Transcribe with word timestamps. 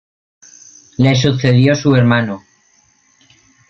Y 0.97 1.03
además 1.05 1.21
de 1.21 1.29
la 1.29 1.39
propia 1.39 1.75
Santa 1.75 1.97
Ana, 2.17 2.25
como 2.25 2.37
capital. 2.39 2.47